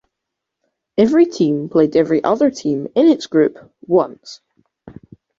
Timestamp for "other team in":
2.23-3.07